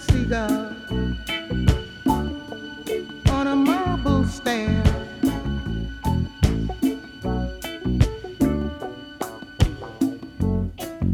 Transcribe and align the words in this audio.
seagull 0.00 0.74
on 3.30 3.46
a 3.46 3.56
marble 3.56 4.24
stand. 4.24 4.86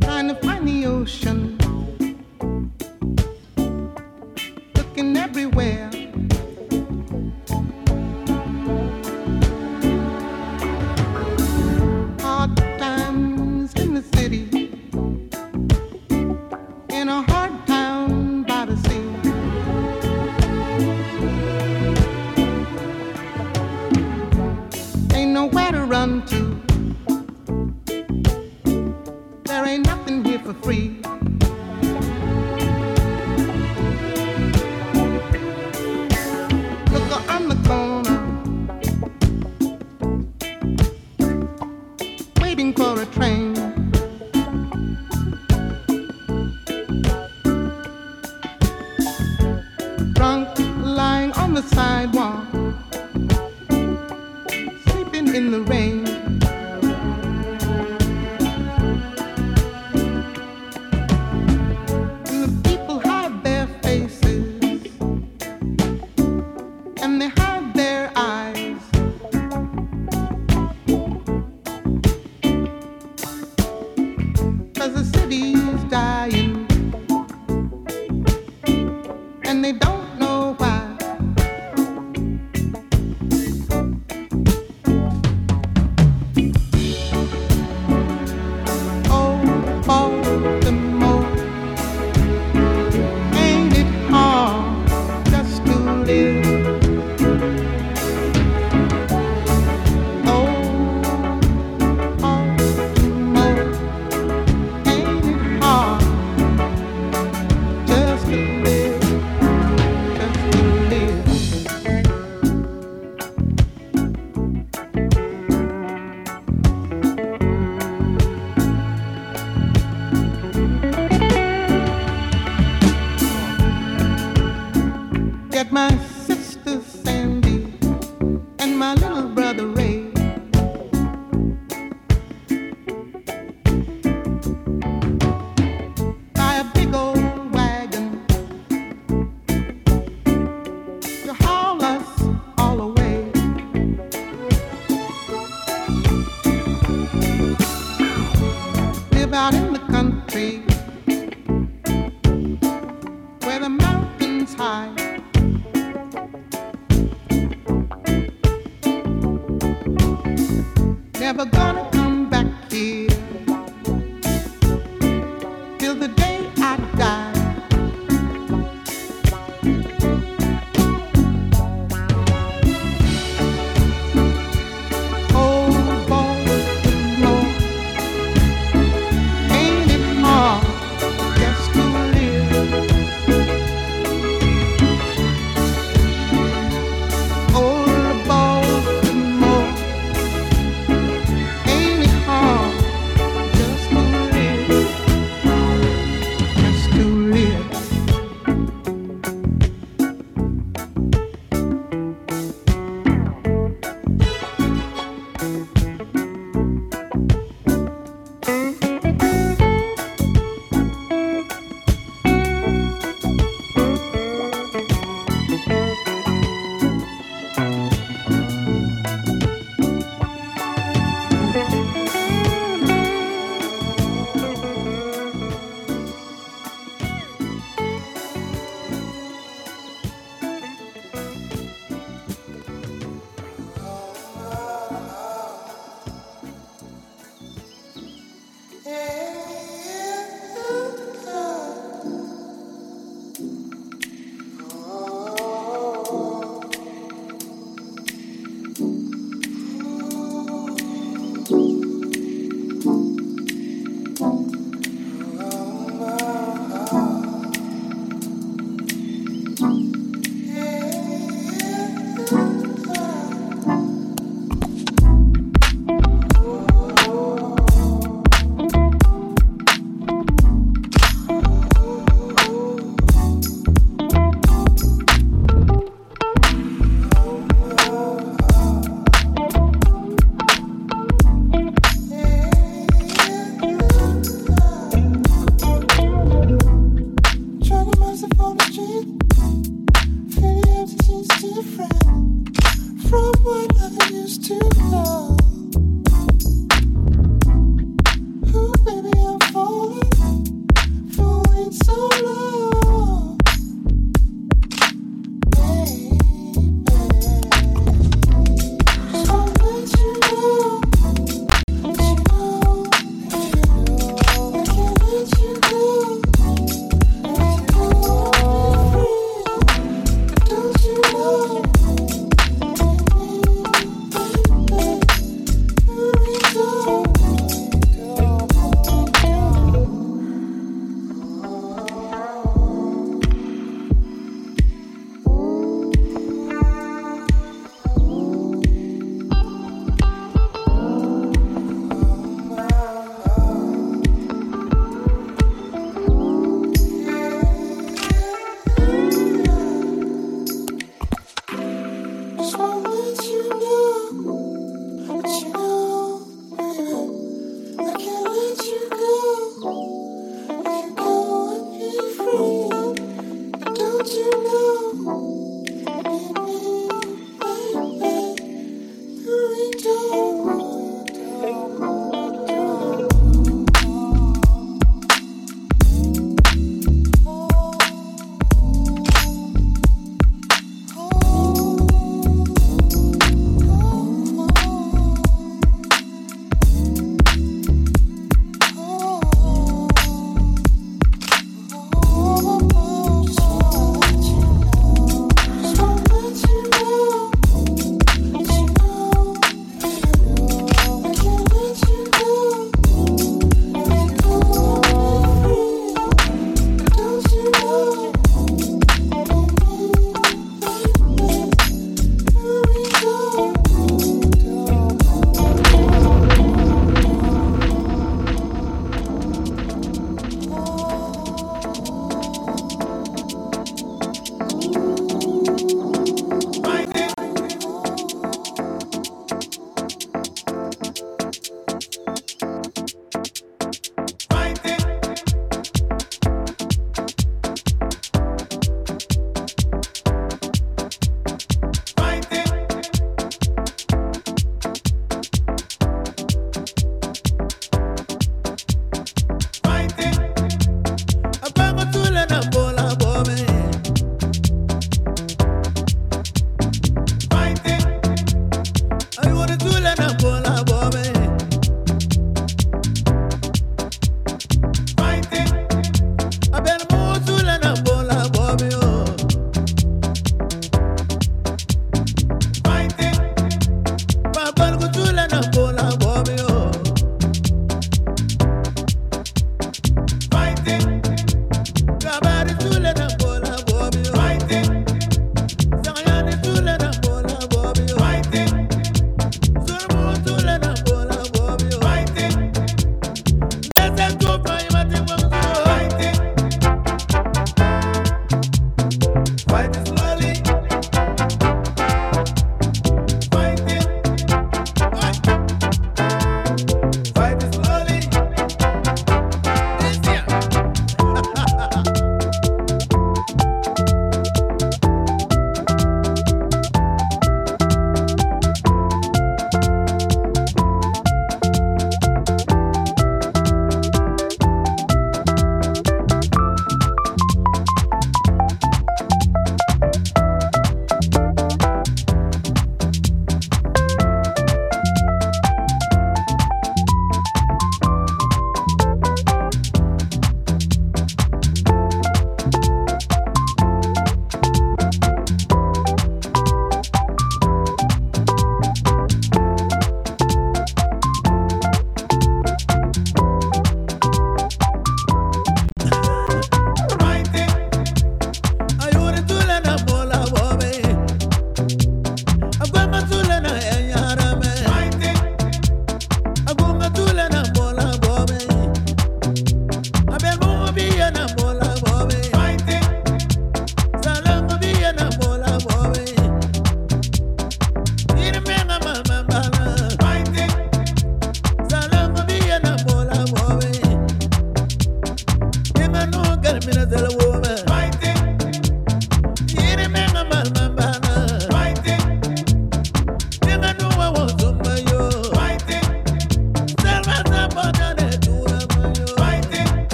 Trying 0.00 0.28
to 0.28 0.34
find 0.42 0.68
the 0.68 0.86
ocean, 0.86 1.56
looking 4.76 5.16
everywhere. 5.16 5.93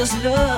Just 0.00 0.24
love. 0.24 0.49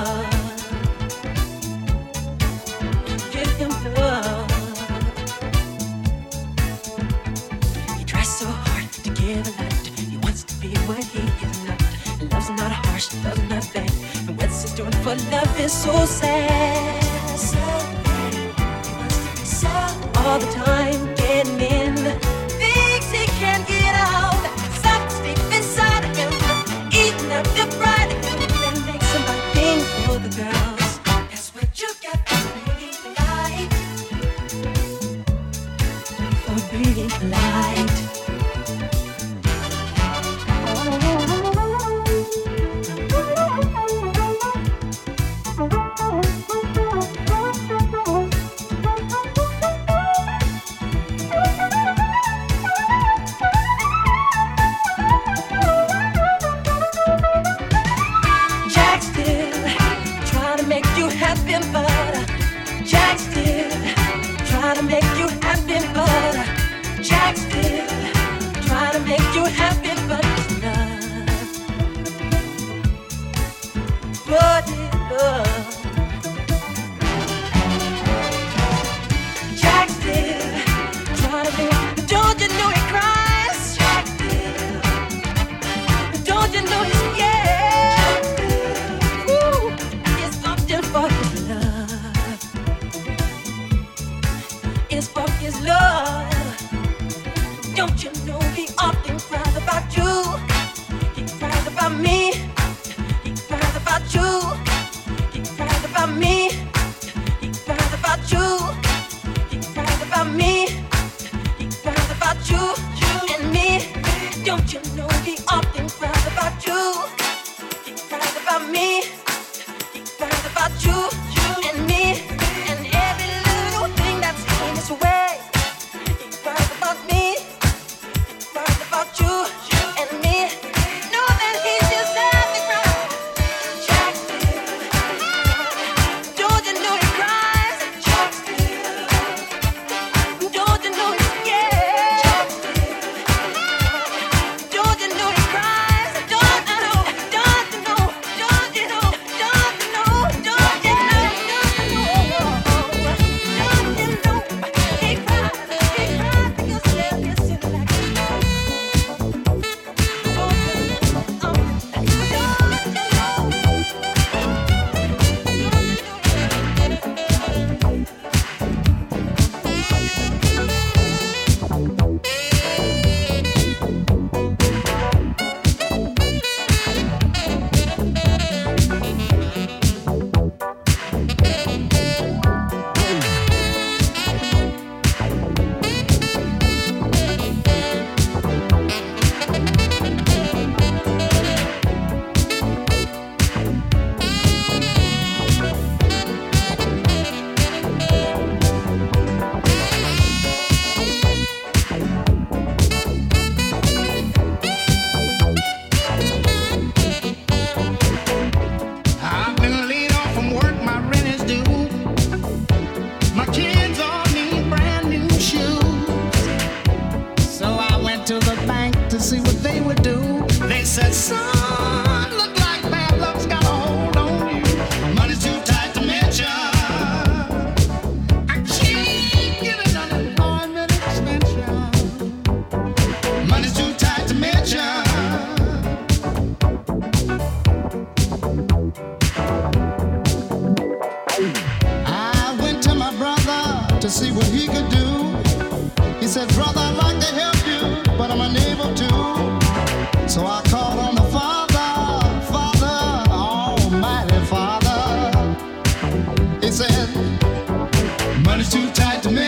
is 258.63 258.69
too 258.69 258.89
tight 258.91 259.21
to 259.23 259.31
me. 259.31 259.42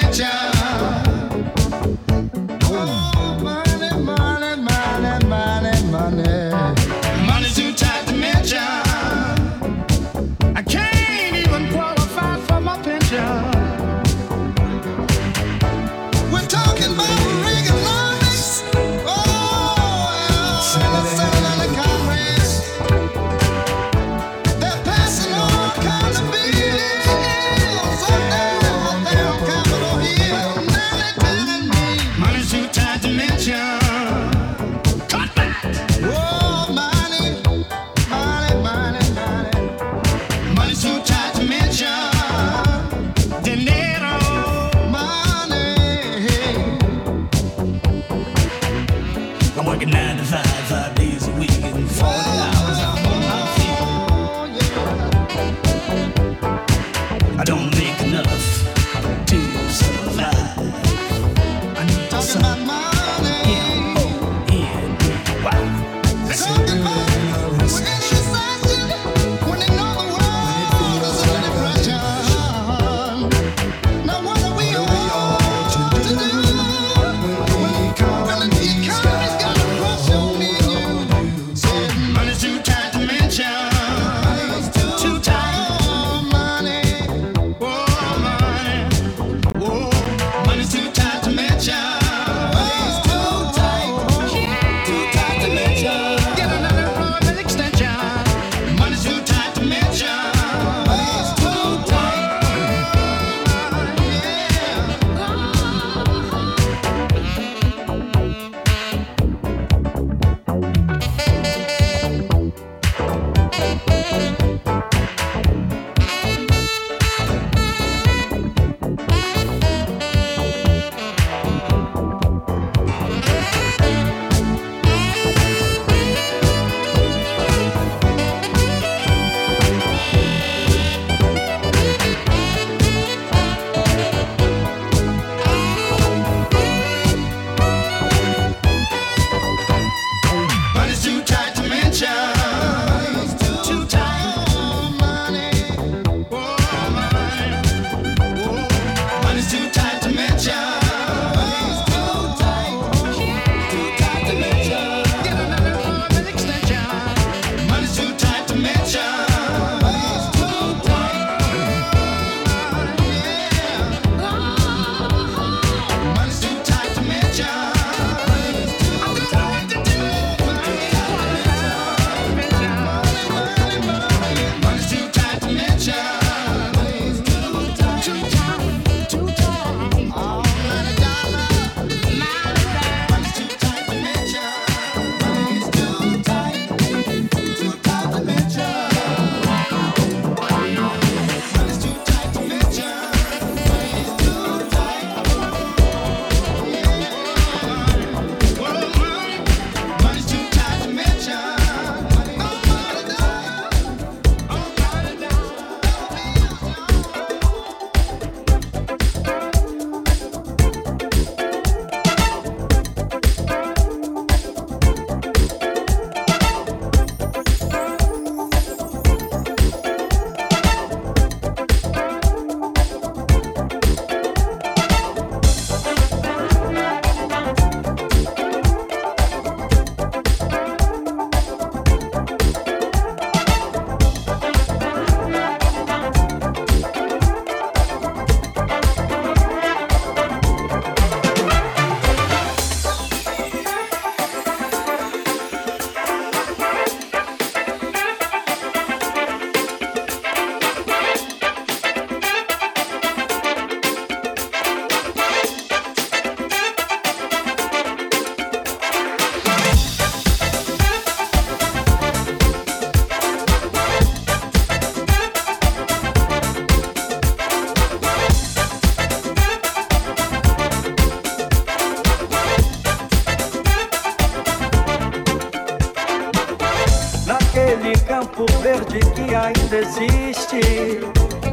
existe, 279.85 280.99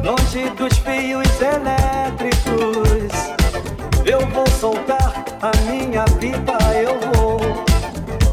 longe 0.03 0.49
dos 0.57 0.77
fios 0.79 1.27
elétricos. 1.41 3.13
Eu 4.05 4.25
vou 4.27 4.47
soltar 4.59 5.23
a 5.41 5.51
minha 5.69 6.03
pipa, 6.19 6.57
eu 6.73 6.99
vou. 7.11 7.39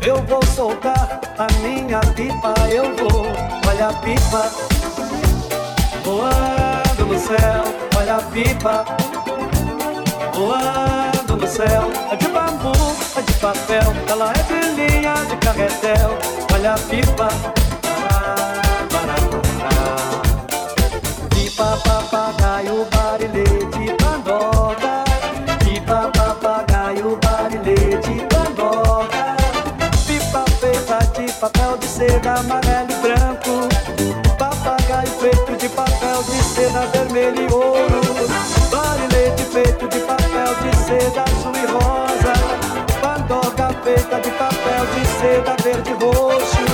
Eu 0.06 0.22
vou 0.22 0.44
soltar 0.46 1.20
a 1.38 1.46
minha 1.62 2.00
pipa, 2.14 2.54
eu 2.70 2.84
vou. 2.96 3.26
Olha 3.68 3.88
a 3.88 3.92
pipa 3.92 4.50
voando 6.04 7.06
no 7.06 7.18
céu, 7.18 7.64
olha 7.96 8.16
a 8.16 8.22
pipa 8.22 8.84
voando 10.34 11.36
no 11.36 11.46
céu. 11.46 11.90
É 12.10 12.16
de 12.16 12.28
bambu, 12.28 12.72
é 13.16 13.20
de 13.20 13.32
papel, 13.34 13.94
ela 14.08 14.32
é 14.32 14.42
de 14.42 14.92
linha 14.92 15.14
de 15.28 15.36
carretel. 15.36 16.18
Olha 16.54 16.74
a 16.74 16.78
pipa 16.78 17.28
seda 32.00 32.36
amarelo 32.36 32.90
e 32.90 32.96
branco. 33.02 33.68
Papagaio 34.38 35.10
feito 35.20 35.54
de 35.56 35.68
papel 35.68 36.22
de 36.22 36.42
seda, 36.42 36.86
vermelho 36.86 37.42
e 37.42 37.52
ouro. 37.52 38.00
Barilete 38.70 39.42
feito 39.44 39.86
de 39.86 40.00
papel 40.00 40.54
de 40.62 40.76
seda, 40.78 41.24
azul 41.24 41.54
e 41.54 41.66
rosa. 41.66 42.32
Bandoca 43.02 43.68
feita 43.84 44.18
de 44.18 44.30
papel 44.30 44.86
de 44.94 45.06
seda, 45.20 45.56
verde 45.62 45.90
e 45.90 45.94
roxo. 45.94 46.69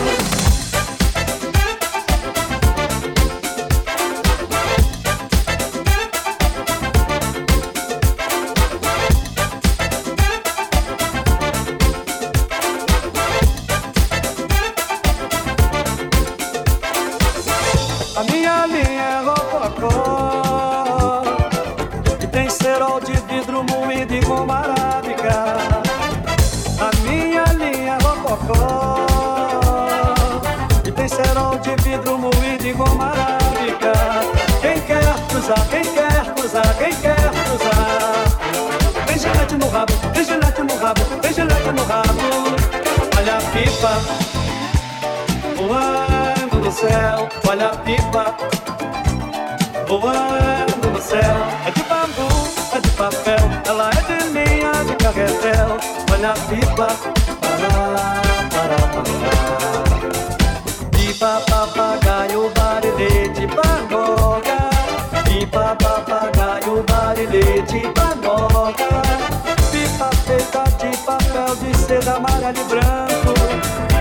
de 72.52 72.62
branco, 72.64 73.34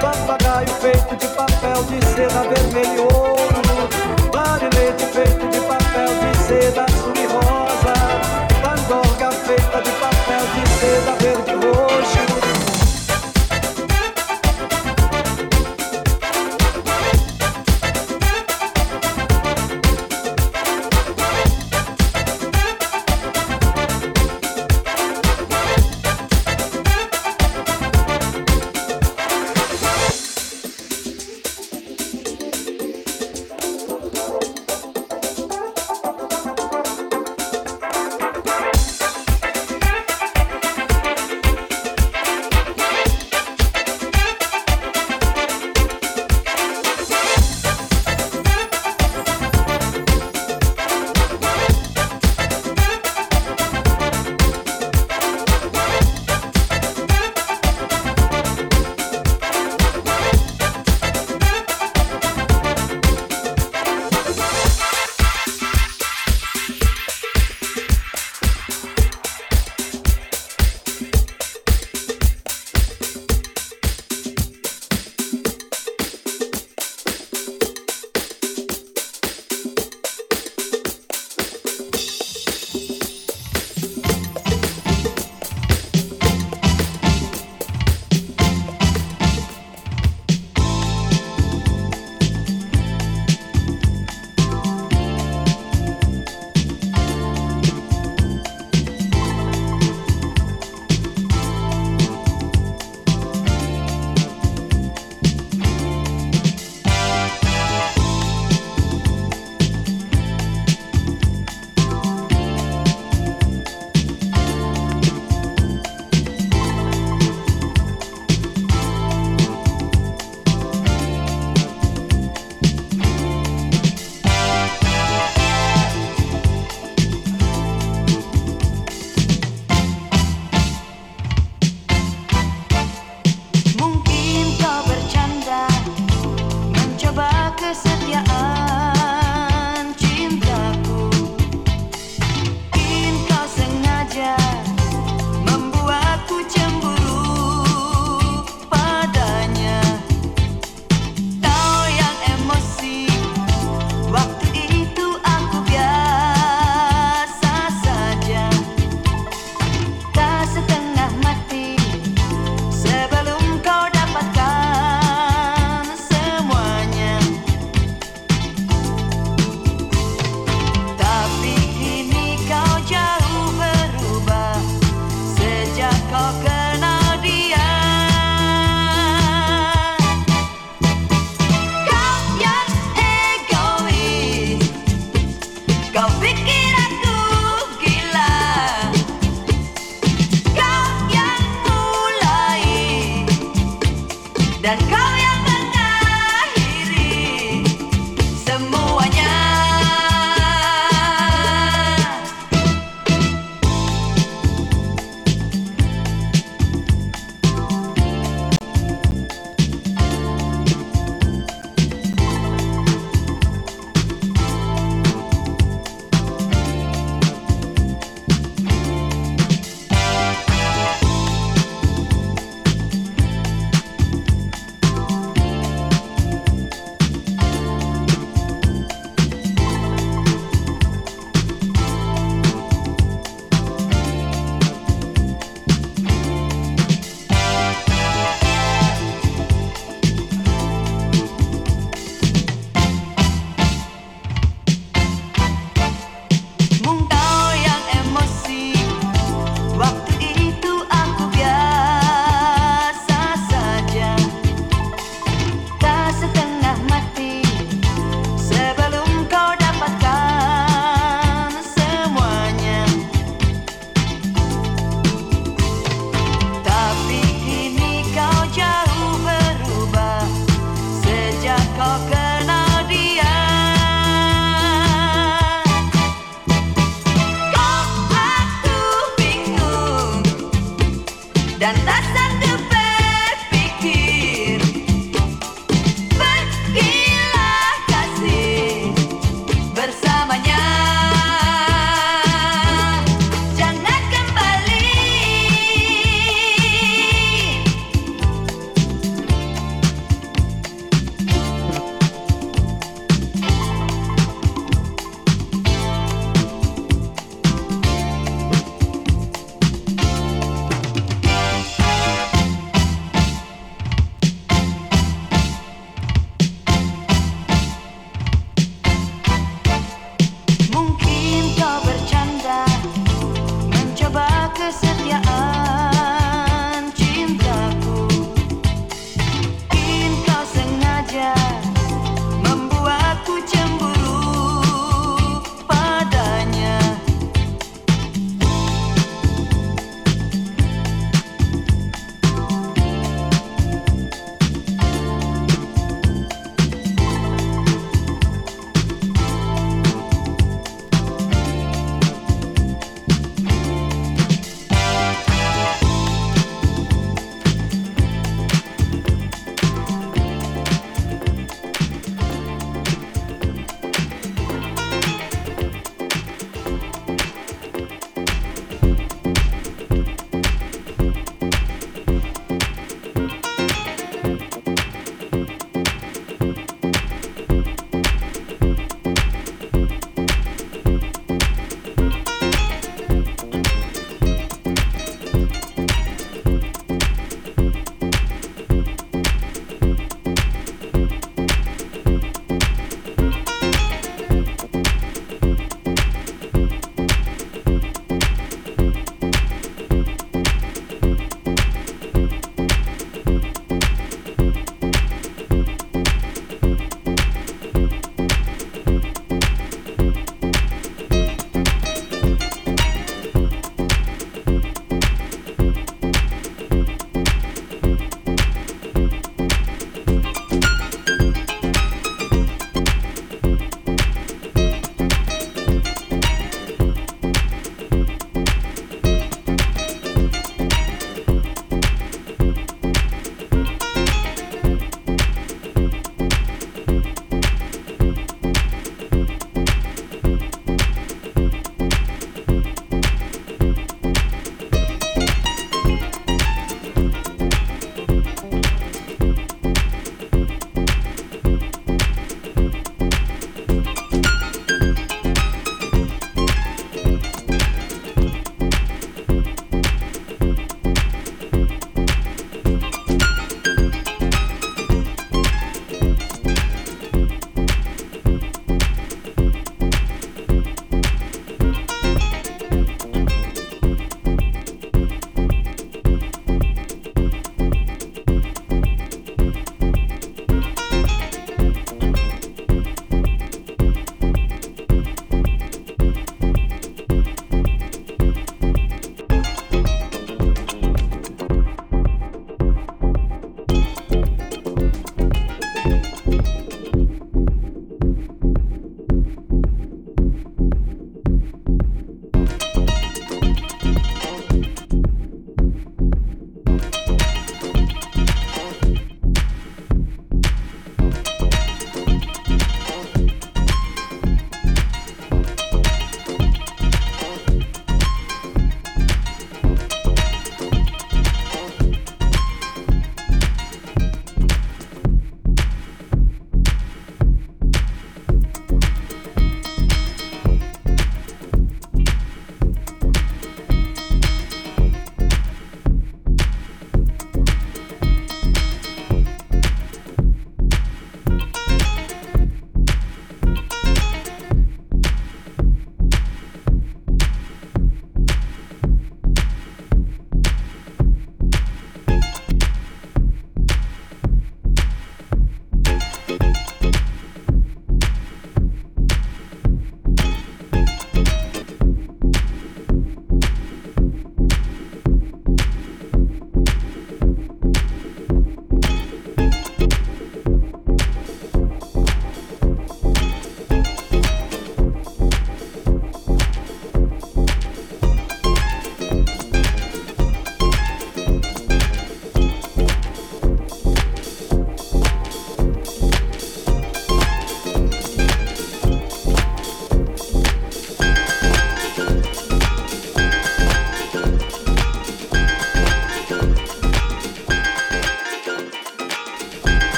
papagaio 0.00 0.68
feito 0.80 1.14
de 1.16 1.28
papel 1.28 1.84
de 1.84 2.04
seda 2.06 2.42
vermelho. 2.42 3.11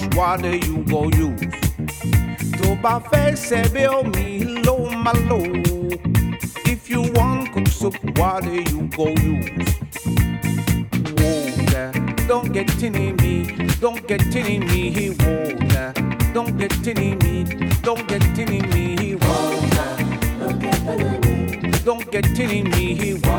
Wash 0.00 0.14
water 0.16 0.56
you 0.56 0.84
go 0.84 1.04
use. 1.16 1.46
Tó 2.58 2.74
bá 2.82 3.00
fẹ́ 3.10 3.34
ṣẹ̀bẹ̀ 3.46 3.88
omi 3.98 4.26
ló 4.64 4.76
máa 5.04 5.14
lò. 5.28 5.40
If 6.72 6.90
you 6.90 7.02
want 7.14 7.52
cook 7.52 7.68
soup 7.68 7.96
water 8.18 8.60
you 8.70 8.80
go 8.96 9.06
use. 9.08 9.50
Water, 11.20 11.92
don't 12.28 12.52
get 12.52 12.82
in 12.82 13.16
me, 13.16 13.34
don't 13.80 14.06
get 14.08 14.34
in 14.36 14.60
me, 14.66 14.90
he 14.96 15.10
water. 15.10 15.92
Don't 16.34 16.56
get 16.58 16.86
in 16.86 17.18
me, 17.22 17.34
don't 17.82 18.06
get 18.08 18.38
in 18.38 18.62
me, 18.72 18.84
he 19.00 19.14
water. 19.14 19.90
Don't 21.84 22.10
get 22.10 22.38
in 22.38 22.64
me, 22.70 22.94
he 22.94 23.14
water. 23.14 23.37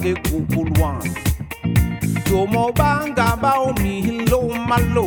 Cool 0.00 0.66
one. 0.80 1.14
Tomo 2.24 2.72
banga 2.72 3.36
baomi 3.36 4.26
lo 4.30 4.48
malo. 4.48 5.06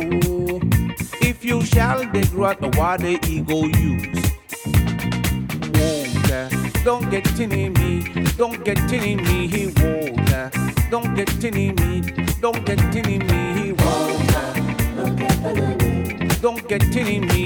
If 1.20 1.44
you 1.44 1.64
shall 1.64 1.98
the 2.12 2.22
grat 2.32 2.60
the 2.60 2.68
water 2.78 3.08
use. 3.08 4.30
Water, 5.74 6.48
don't 6.84 7.10
get 7.10 7.40
in 7.40 7.72
me, 7.72 8.04
don't 8.36 8.64
get 8.64 8.92
in 8.92 9.16
me, 9.24 9.48
he 9.48 9.66
water. 9.66 10.50
Don't 10.90 11.14
get 11.16 11.44
in 11.44 11.74
me, 11.74 12.00
don't 12.40 12.64
get 12.64 12.94
in 12.94 13.18
me, 13.26 13.40
he 13.58 13.72
water. 13.72 14.46
Don't 16.40 16.68
get 16.68 16.96
in 16.96 17.26
me, 17.26 17.43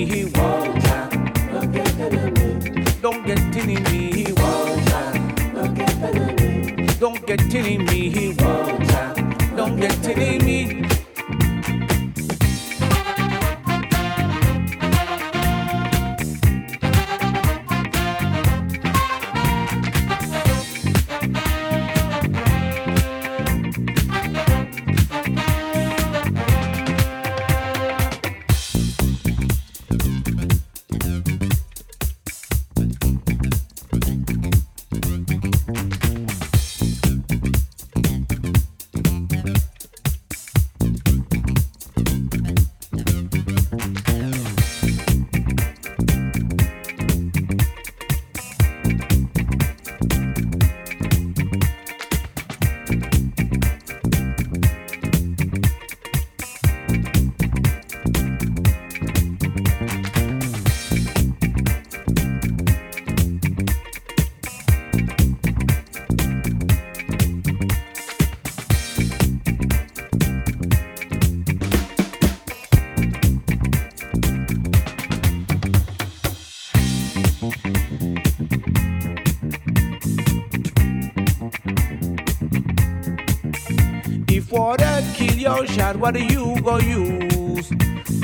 shot, 85.79 85.97
what 85.97 86.14
do 86.14 86.24
you 86.24 86.61
go 86.62 86.79
use? 86.79 87.70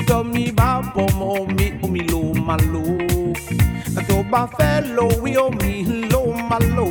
Tell 0.07 0.23
me 0.23 0.49
about 0.49 0.93
pomo 0.93 1.45
mi 1.45 1.77
omi 1.83 2.01
oh, 2.11 2.19
lo 2.21 2.33
malo. 2.33 2.83
To 4.07 4.23
ba 4.29 4.47
fellow 4.57 5.09
we 5.21 5.37
oh, 5.37 5.47
omi 5.47 5.83
lo 6.11 6.33
malo. 6.49 6.87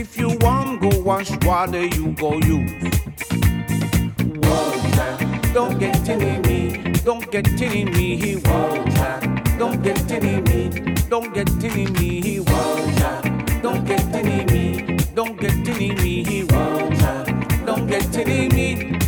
If 0.00 0.16
you 0.16 0.30
want 0.40 0.80
go 0.82 0.90
wash 1.02 1.30
water, 1.44 1.84
you 1.84 2.12
go 2.12 2.34
use. 2.38 2.72
Water, 4.44 5.10
don't 5.52 5.78
get 5.78 6.08
in 6.08 6.42
me, 6.42 6.92
don't 7.04 7.30
get 7.30 7.60
in 7.60 7.90
me, 7.92 8.16
he 8.16 8.36
water. 8.36 9.14
Don't 9.58 9.82
get 9.82 10.10
in 10.10 10.44
me, 10.44 10.94
don't 11.08 11.34
get 11.34 11.48
in 11.64 11.92
me, 11.94 12.20
he 12.20 12.40
water. 12.40 13.14
Don't 13.62 13.84
get 13.84 14.14
in 14.14 14.46
me, 14.52 14.96
don't 15.14 15.40
get 15.40 15.68
in 15.68 15.94
me, 16.02 16.24
he 16.24 16.44
water. 16.44 17.24
Don't 17.66 17.86
get 17.86 18.16
in 18.16 18.48
me. 18.54 19.03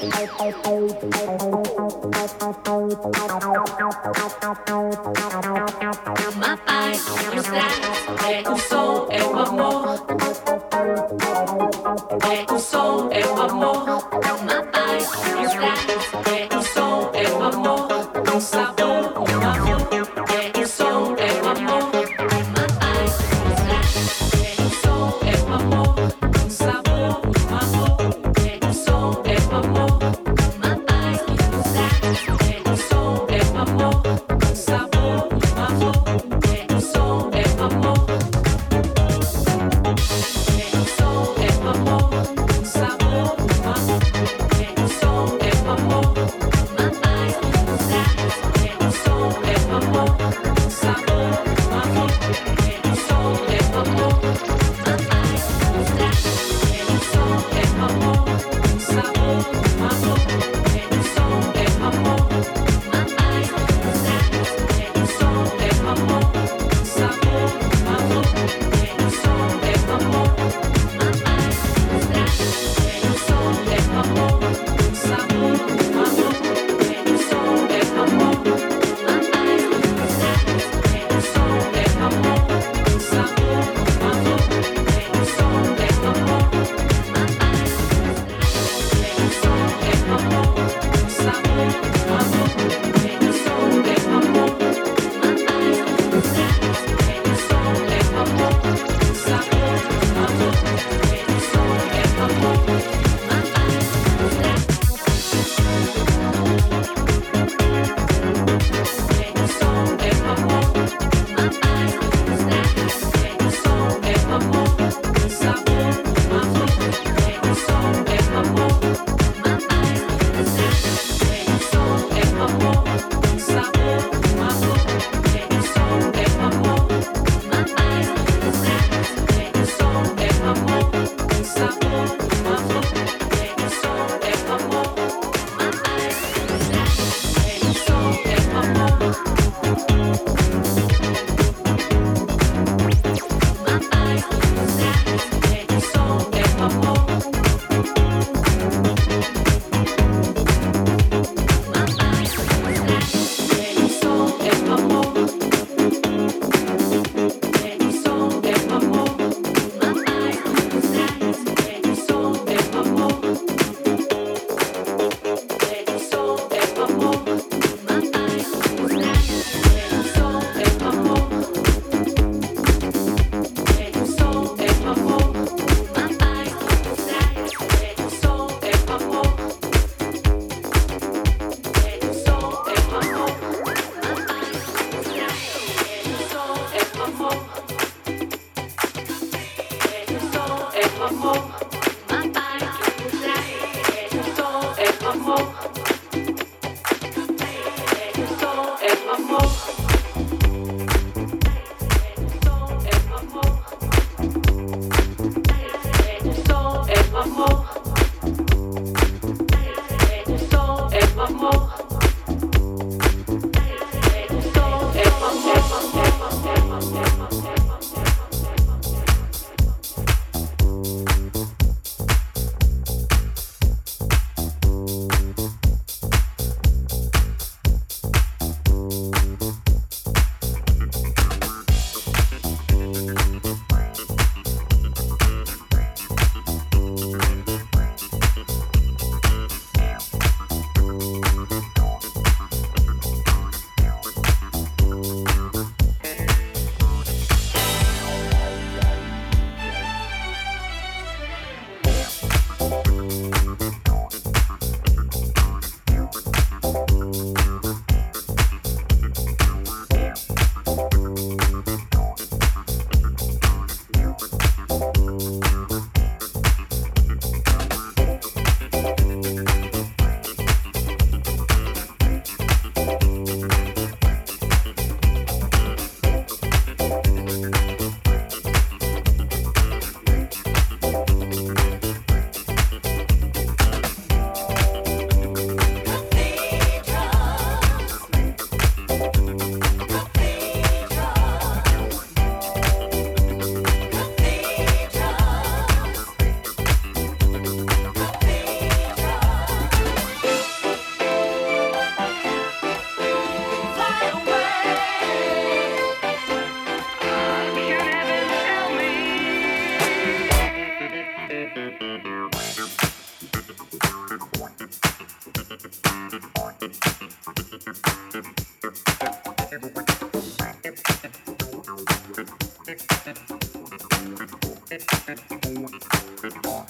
Oh, 0.00 0.28
oh, 0.38 0.54
oh. 0.64 0.77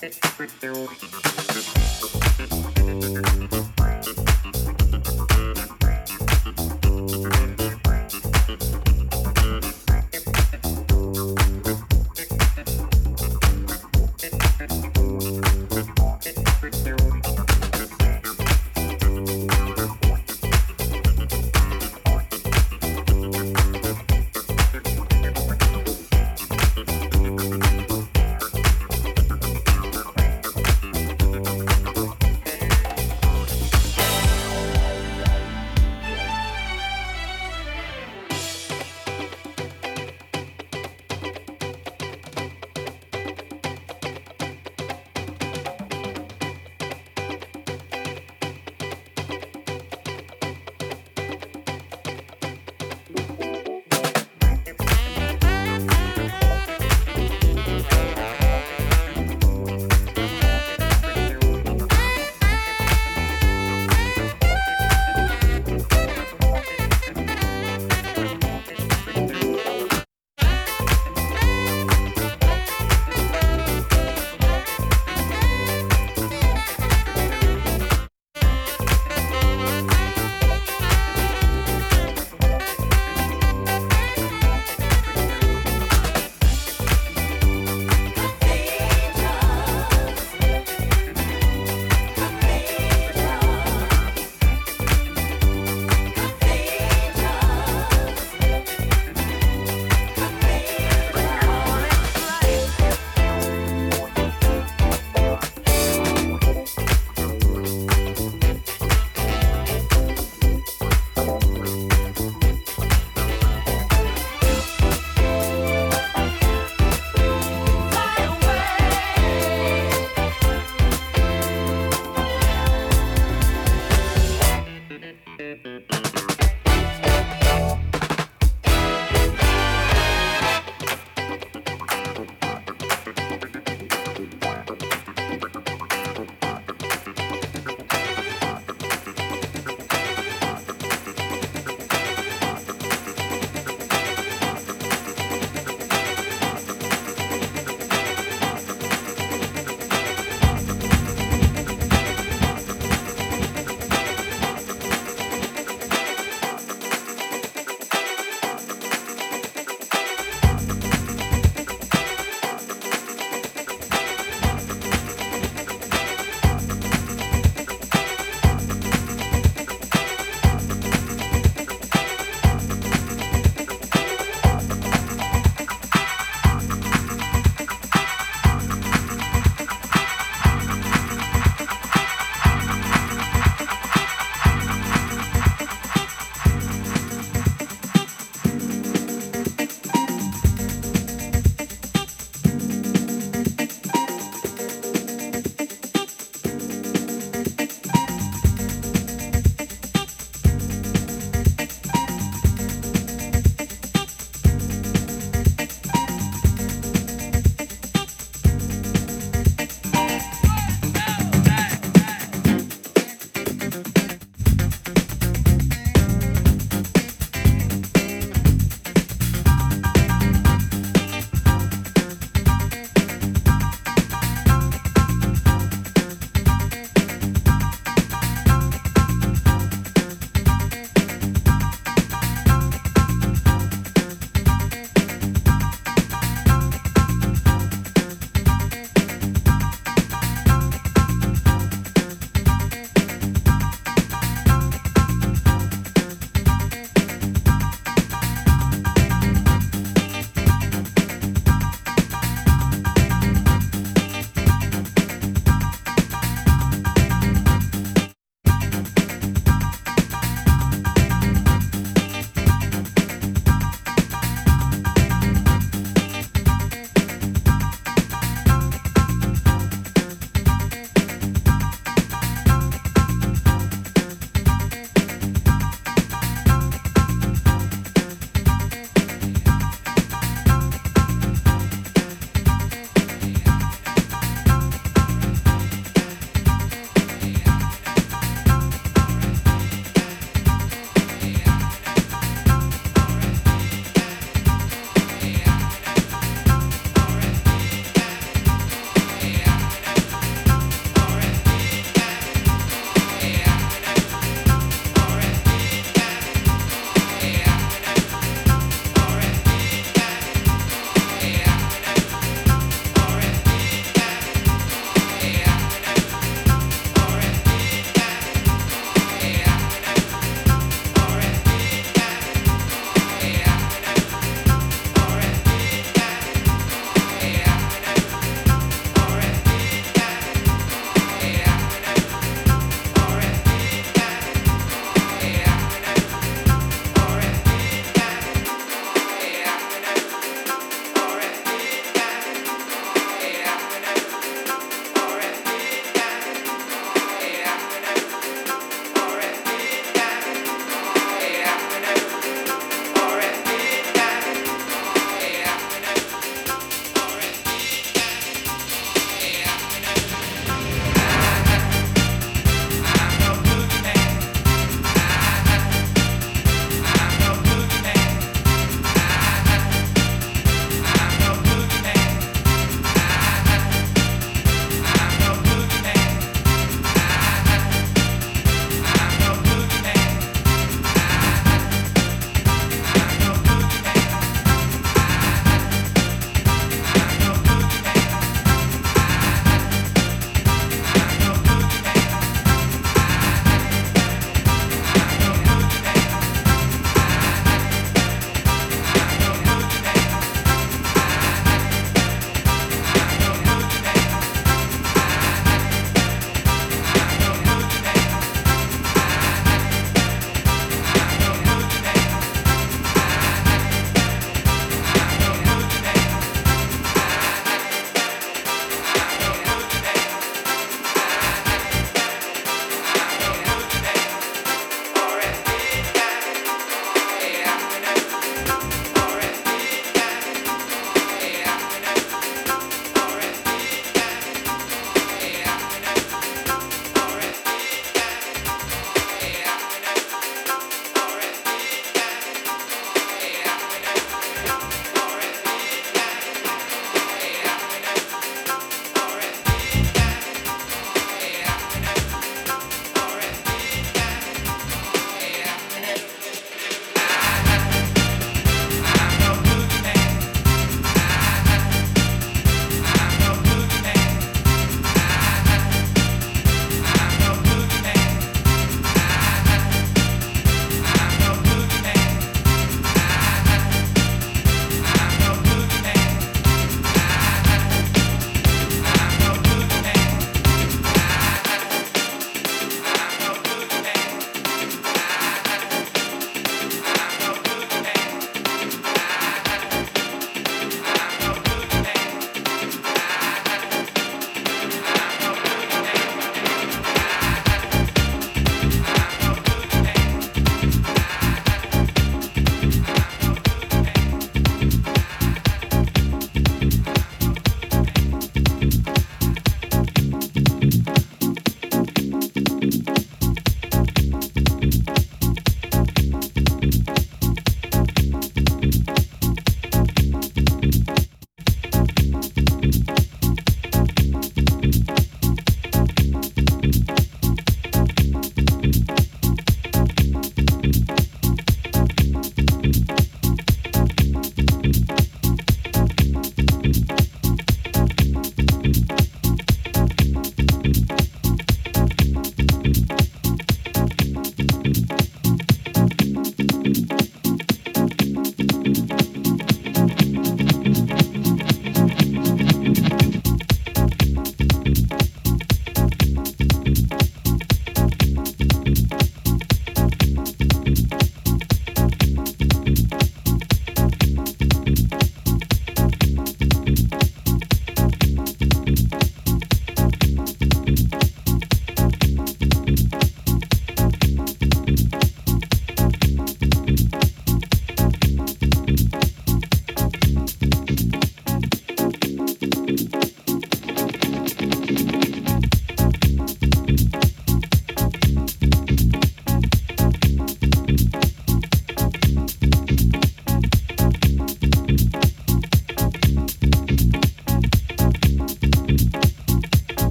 Thank 0.00 1.02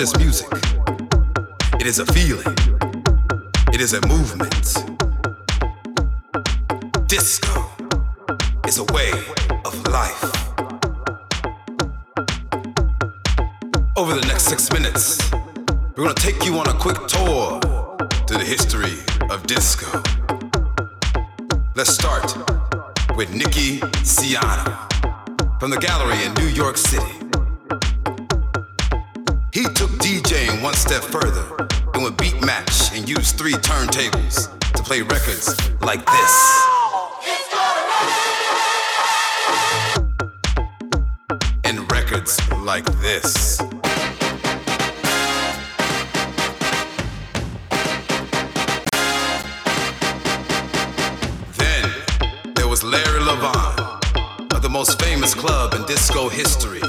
just 0.00 0.18
music, 0.18 0.48
it 1.78 1.86
is 1.86 1.98
a 1.98 2.06
feeling, 2.06 2.56
it 3.70 3.82
is 3.82 3.92
a 3.92 4.00
movement. 4.06 4.50
Disco 7.06 7.66
is 8.66 8.78
a 8.78 8.84
way 8.94 9.10
of 9.66 9.86
life. 9.88 10.24
Over 13.94 14.14
the 14.14 14.24
next 14.26 14.44
six 14.44 14.72
minutes, 14.72 15.18
we're 15.94 16.04
gonna 16.04 16.14
take 16.14 16.46
you 16.46 16.54
on 16.56 16.66
a 16.66 16.78
quick 16.78 16.96
tour 17.06 17.60
to 17.60 18.32
the 18.38 18.44
history 18.46 18.96
of 19.28 19.46
disco. 19.46 20.02
Let's 21.76 21.92
start 21.92 22.34
with 23.18 23.34
Nicky 23.34 23.80
Siano 24.00 25.60
from 25.60 25.68
the 25.68 25.78
gallery 25.78 26.24
in 26.24 26.32
New 26.42 26.48
York 26.48 26.78
City. 26.78 27.19
He 29.52 29.64
took 29.64 29.90
DJing 29.98 30.62
one 30.62 30.74
step 30.74 31.02
further 31.02 31.44
and 31.92 32.04
would 32.04 32.16
beat 32.16 32.40
match 32.40 32.96
and 32.96 33.08
use 33.08 33.32
three 33.32 33.54
turntables 33.54 34.46
to 34.74 34.82
play 34.84 35.02
records 35.02 35.58
like 35.80 36.06
this. 36.06 36.66
And 41.64 41.90
records 41.90 42.38
like 42.58 42.84
this. 43.00 43.58
Then 51.56 51.90
there 52.54 52.68
was 52.68 52.84
Larry 52.84 53.20
Levan 53.20 54.54
of 54.54 54.62
the 54.62 54.70
most 54.70 55.02
famous 55.02 55.34
club 55.34 55.74
in 55.74 55.84
disco 55.86 56.28
history, 56.28 56.82